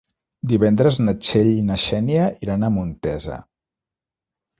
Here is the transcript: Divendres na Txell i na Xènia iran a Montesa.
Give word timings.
Divendres 0.51 0.95
na 1.01 1.13
Txell 1.25 1.49
i 1.57 1.65
na 1.67 1.77
Xènia 1.83 2.23
iran 2.47 2.65
a 2.65 2.71
Montesa. 2.79 3.37